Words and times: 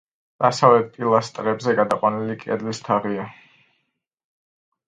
დასავლეთით 0.43 0.95
პილასტრებზე 0.95 1.75
გადაყვანილი 1.81 2.39
კედლის 2.45 2.83
თაღია. 2.89 3.29